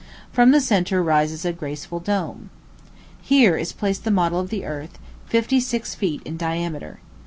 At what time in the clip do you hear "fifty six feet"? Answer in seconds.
5.27-6.23